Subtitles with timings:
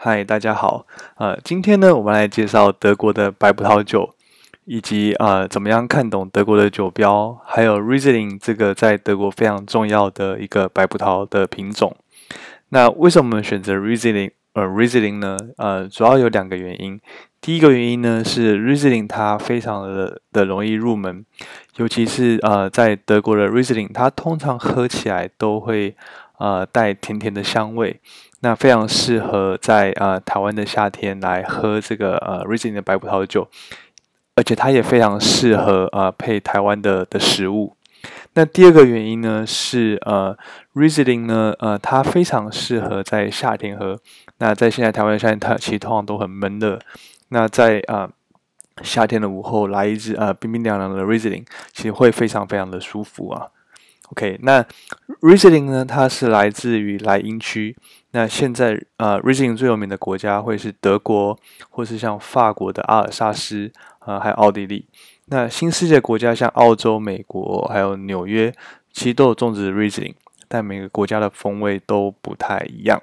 [0.00, 0.86] 嗨，大家好。
[1.16, 4.14] 呃，今天呢，我们来介绍德国的白葡萄酒，
[4.64, 11.96] 以及呃，怎么样看懂德国的酒标，还有 Riesling 这个在德国非常重要的一个白葡萄的品种。
[12.68, 14.30] 那为什么我们选择 Riesling？
[14.52, 15.36] 呃，Riesling 呢？
[15.56, 17.00] 呃，主要有两个原因。
[17.40, 21.24] 第一个原因呢是 Riesling 它非常的的容易入门，
[21.74, 25.96] 尤其是呃在德国的 Riesling，它通常喝起来都会
[26.38, 28.00] 呃带甜甜的香味，
[28.40, 33.48] 那非常适合在呃台湾的夏天来喝这个呃 Riesling 的白葡萄酒，
[34.36, 37.74] 而且它也非常适合呃配台湾的的食物。
[38.34, 40.36] 那第二个原因呢是呃
[40.74, 43.98] ，Riesling 呢呃它非常适合在夏天喝。
[44.38, 46.78] 那在现在台湾的夏天，它其实通常都很闷热。
[47.30, 48.08] 那在啊
[48.82, 53.48] 夏天的午后来一支呃冰冰凉凉的 Riesling，其实会非常非常的舒服啊。
[54.12, 54.64] OK，那
[55.20, 57.76] Riesling 呢，它是来自于莱茵区。
[58.12, 64.86] 那现在呃 Riesling 最有名的国家会是德国，或是像法国的阿尔萨斯啊，还有奥地利。
[65.26, 68.54] 那新世界国家像澳洲、美国还有纽约，
[68.92, 70.14] 其实都有种植 Riesling，
[70.48, 73.02] 但每个国家的风味都不太一样。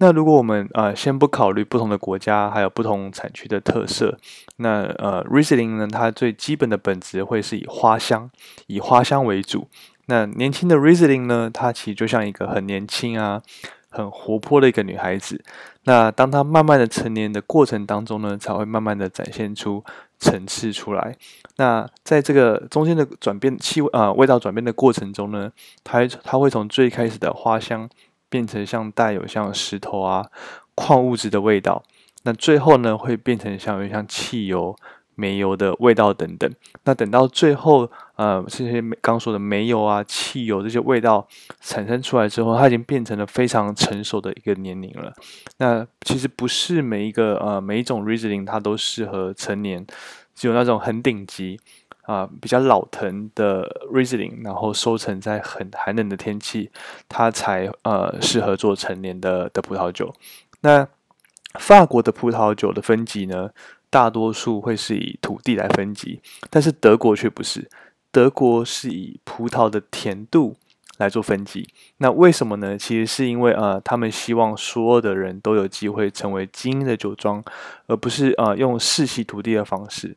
[0.00, 4.16] 那如果我们呃先不考虑不同的国家还有不同产区的特色，
[4.58, 8.30] 那呃 Riesling 呢，它最基本的本质会是以花香，
[8.66, 9.68] 以花香为主。
[10.06, 13.42] 那年轻的 Riesling 呢，它其实就像一个很年轻啊、
[13.90, 15.42] 很活泼的一个女孩子。
[15.84, 19.84] 那当她慢慢的成年的过程当中呢，才会慢慢的展现出
[20.18, 21.16] 层次出来。
[21.56, 25.50] 那在这个中间的转变气味啊味道转变的过程中呢，
[25.84, 27.88] 它它会从最开始的花香。
[28.30, 30.26] 变成像带有像石头啊、
[30.74, 31.82] 矿物质的味道，
[32.24, 34.76] 那最后呢会变成像有像汽油、
[35.18, 36.48] 煤油的味道等等。
[36.84, 41.26] 那等到最后，呃，这些刚说的煤油啊、汽油这些味道
[41.60, 45.12] 产生出来之后，它已经变成了非常成熟的一个年龄了。
[45.58, 49.84] 那其实不是每一个呃每一种 Riesling 它都适合成年，
[50.36, 51.58] 只有那种很顶级。
[52.08, 56.70] 啊，比较老藤的 Riesling，然后收成在很寒冷的天气，
[57.06, 60.14] 它才呃适合做成年的的葡萄酒。
[60.62, 60.88] 那
[61.58, 63.50] 法国的葡萄酒的分级呢，
[63.90, 67.70] 大多数会是以土地来分级，但是德国却不是，
[68.10, 70.56] 德国是以葡萄的甜度
[70.98, 71.68] 来做分级。
[71.98, 72.76] 那为什么呢？
[72.76, 77.42] 其实是因为呃，他们希望所有的人都有机会成为精英的酒庄，
[77.86, 80.16] 而不是呃用世袭土地的方式。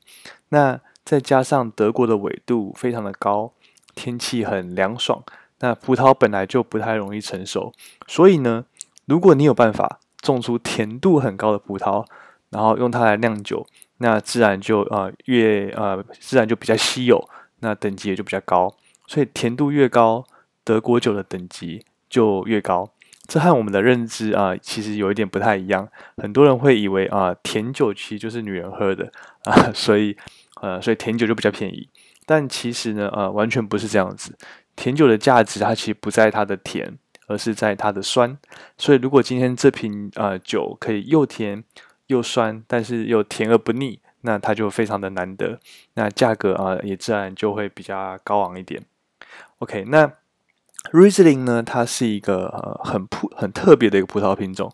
[0.50, 3.53] 那再加上德国的纬度非常的高，
[3.96, 5.24] 天气很凉爽，
[5.59, 7.72] 那葡萄本来就不太容易成熟，
[8.08, 8.66] 所以呢，
[9.06, 12.06] 如果你有办法种出甜度很高的葡萄，
[12.51, 13.66] 然后用它来酿酒，
[13.97, 17.28] 那自然就呃越呃自然就比较稀有，
[17.62, 18.72] 那等级也就比较高，
[19.07, 20.23] 所以甜度越高，
[20.63, 22.91] 德国酒的等级就越高。
[23.28, 25.88] 这和我们的认知啊，其实有一点不太一样。
[26.17, 29.11] 很多人会以为啊，甜酒其实就是女人喝的
[29.45, 30.16] 啊，所以。
[30.61, 31.90] 呃，所以甜酒就比较便宜，
[32.23, 34.38] 但其实呢，呃，完全不是这样子。
[34.75, 38.38] 甜酒的价值，它其实不在它的甜，而是在它的酸。
[38.78, 41.63] 所以，如果今天这瓶呃酒可以又甜
[42.11, 45.59] 又酸，但是又甜而不腻，那它就非常的难得。
[45.95, 48.83] 那价格啊，也自然就会比较高昂一点。
[49.59, 50.11] OK，那
[50.91, 54.72] Riesling 呢，它是一个呃很普很特别的一个葡萄品种，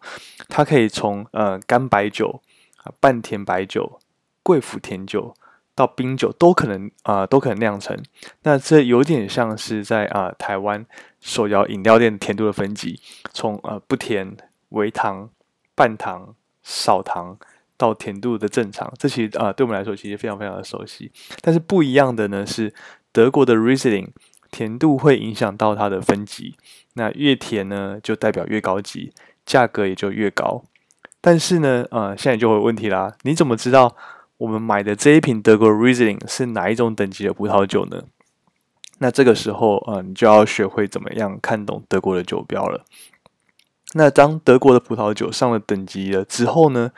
[0.49, 2.41] 它可以从呃干白酒
[2.83, 3.99] 啊、半甜白酒、
[4.43, 5.33] 贵腐甜酒。
[5.77, 7.95] 到冰酒都可能啊，都可能酿成。
[8.41, 10.83] 那这有点像是在啊台湾
[11.21, 12.99] 手摇饮料店甜度的分级，
[13.31, 14.35] 从呃不甜、
[14.69, 15.29] 微糖、
[15.75, 16.33] 半糖、
[16.67, 17.37] 少糖
[17.77, 18.91] 到甜度的正常。
[18.99, 21.09] 这其实啊对我们来说其实非常非常的熟悉。
[21.41, 22.73] 但是不一样的呢是
[23.13, 24.09] 德国的 Riesling
[24.51, 26.57] 甜度会影响到它的分级。
[26.95, 29.13] 那越甜呢就代表越高级，
[29.45, 30.63] 价格也就越高。
[31.21, 33.95] 但是呢啊现在就有问题啦，你怎么知道？
[34.37, 38.03] 我们买的这一瓶德国 Riesling 是哪一种等级的葡萄酒呢？
[38.99, 42.83] 那这个时候，呃，你就要学会怎么样看懂德国的酒标了。
[43.97, 46.91] 那当德国的葡萄酒上了等级了之后呢，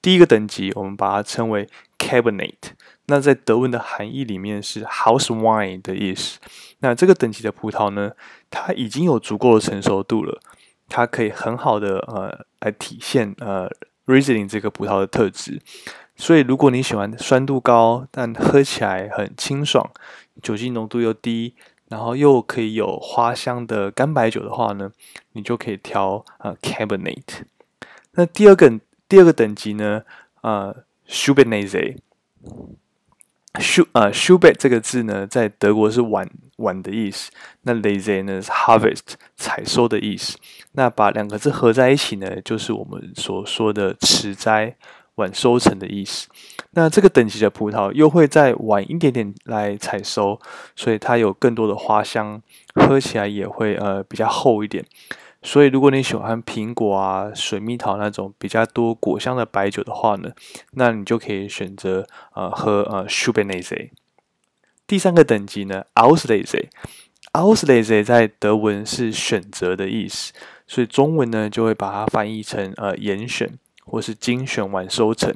[0.00, 1.68] 第一个等级我们把它称为
[1.98, 2.54] Cabernet。
[3.06, 6.38] 那在德文的含义里面是 House Wine 的意思。
[6.78, 8.12] 那这个等级的葡萄呢，
[8.48, 10.40] 它已经有足够的成熟度了，
[10.88, 13.68] 它可以很好的呃来体现呃
[14.06, 15.60] Riesling 这个葡萄的特质。
[16.16, 19.90] 所以，如果你喜欢酸度高但喝起来很清爽、
[20.40, 21.54] 酒精浓度又低，
[21.88, 24.90] 然后又可以有花香的干白酒的话呢，
[25.32, 27.42] 你就可以挑呃 Cabernet。
[28.12, 30.02] 那第二个第二个等级呢，
[30.42, 31.96] 呃 s h u b e r n a z
[33.54, 37.30] e，shu 呃 s h u b e t 这个字呢，在德国是晚晚的意思。
[37.62, 40.38] 那 lazy 呢是 harvest 采收的意思。
[40.72, 44.76] 那把两个字合在一起呢，就是我们所说的迟摘、
[45.16, 46.28] 晚收成的意思。
[46.72, 50.40] 那这个等级的葡萄又会再晚一点点来采收，
[50.74, 52.42] 所以它有更多的花香，
[52.74, 54.84] 喝起来也会呃比较厚一点。
[55.42, 60.30] 所以如果你喜欢苹果啊、水蜜桃那种比较多果香的白酒的话呢，
[60.72, 63.90] 那你就可以选择呃喝呃 s h u b e n a z e
[64.86, 70.32] 第三个等级呢，Auslese，Auslese 在德文是选择的意思，
[70.66, 75.34] 所以中文呢就会把它翻译成呃严选或是精选晚收成。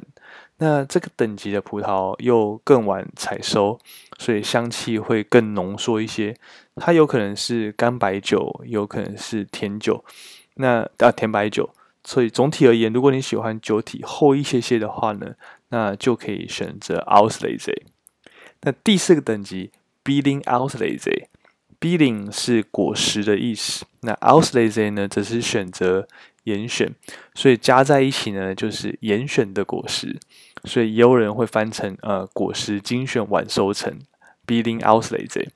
[0.57, 3.79] 那这个等级的葡萄又更晚采收，
[4.17, 6.35] 所以香气会更浓缩一些。
[6.75, 10.03] 它有可能是干白酒，有可能是甜酒。
[10.55, 11.69] 那啊，甜白酒。
[12.03, 15.35] 所以总体而言，如果你喜欢酒体厚一些些的话呢，
[15.69, 17.83] 那就可以选择 Auslese。
[18.61, 19.71] 那第四个等级
[20.03, 21.28] b e a t i n g o u s l a z e
[21.79, 23.85] Auslese，Billing 是果实的意思。
[24.01, 26.07] 那 Auslese 呢，则是选择。
[26.45, 26.89] 严选，
[27.35, 30.17] 所以加在一起呢，就是严选的果实，
[30.63, 33.99] 所以也有人会翻成呃果实精选晚收成
[34.47, 35.47] b i l i n g Auslese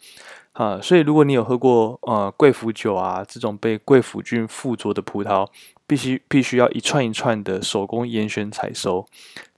[0.51, 5.47] 啊，所以如果你有喝过呃贵腐酒啊这种被贵腐菌附着的葡萄，
[5.87, 9.07] 必须必须要一串一串的手工严选采收，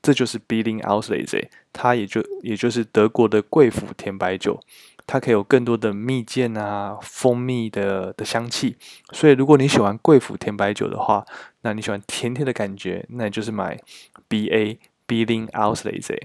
[0.01, 4.61] 这就是 b i l i n g Auslese，它也就也就是德国的贵腐甜白酒。
[5.07, 8.75] 它可以有更多的蜜饯啊、蜂蜜的的香气，
[9.11, 11.25] 所以如果你喜欢贵腐甜白酒的话，
[11.61, 13.79] 那你喜欢甜甜的感觉，那你就是买
[14.27, 16.19] B A B L I N Auslese。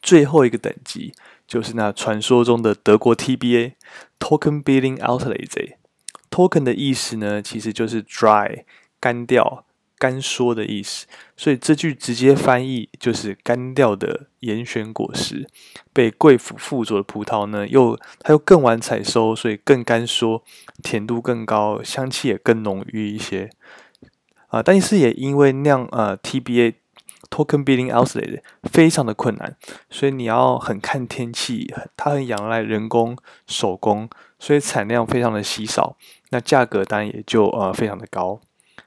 [0.00, 1.12] 最后一个等级
[1.46, 3.76] 就是那传说中的德国 T B A
[4.18, 5.76] Token B L I N Auslese。
[6.30, 8.64] Token 的意思呢，其实就是 dry
[9.00, 9.64] 干掉。
[10.02, 11.06] 干缩的意思，
[11.36, 15.48] 所以这句直接翻译就是干掉的严选果实，
[15.92, 20.42] 被贵腐附着的葡萄呢，又它又更晚采收，所以更干缩，
[20.82, 23.48] 甜度更高，香气也更浓郁一些。
[24.48, 26.74] 啊，但是也因为酿呃 TBA
[27.30, 29.56] Token Billing Auslese 非常的困难，
[29.88, 33.16] 所以你要很看天气，它很仰赖人工
[33.46, 34.10] 手工，
[34.40, 35.96] 所以产量非常的稀少，
[36.30, 38.40] 那价格当然也就呃非常的高。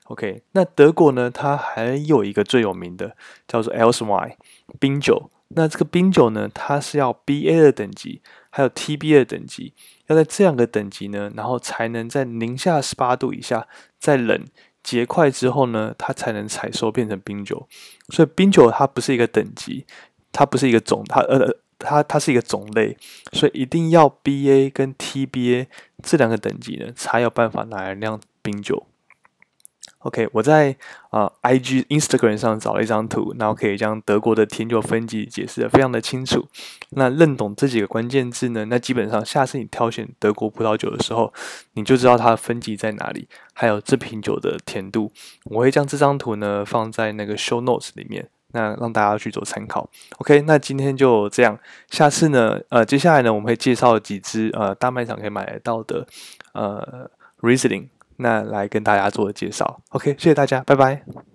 [0.06, 1.32] OK，那德国呢？
[1.32, 3.16] 它还有一个最有名的
[3.48, 4.36] 叫做 Elsewine
[4.80, 5.32] 冰酒。
[5.50, 9.74] 那这个冰酒呢，它是要 BA 的等级，还有 TBA 的等级，
[10.08, 13.68] 要在这两个等级呢，然后才能在零下十八度以下，
[14.00, 14.46] 在冷
[14.84, 17.68] 结块之后呢，它才能采收变成冰酒。
[18.10, 19.86] 所以冰酒它不是一个等级，
[20.32, 21.48] 它不是一个种，它呃
[21.80, 22.96] 它它是一个种类，
[23.34, 25.66] 所以一定要 BA 跟 TBA
[26.04, 28.86] 这两个等级呢，才有办法拿来酿冰酒。
[30.06, 30.76] OK，我在
[31.10, 36.48] 啊 IG Instagram 上找了一张图，然后可以将德国的甜酒分级解释的非常的清楚。
[36.92, 41.34] 那认懂这几个关键字呢，那基本上下次你挑选德国葡萄酒的时候，
[41.74, 45.12] 你就知道它的分级在哪里，还有这瓶酒的甜度。
[45.46, 49.90] 我会将这张图呢放在那个 Show Notes 里面，那让大家去做参考。
[50.20, 51.58] OK，那今天就这样，
[51.90, 56.06] 下次呢，呃，接下来呢，我们会介绍几支呃大卖场可以买得到的
[56.54, 57.10] 呃
[57.42, 57.88] Riesling。
[58.18, 61.35] 那来跟大家做介绍，OK，谢谢大家，拜拜。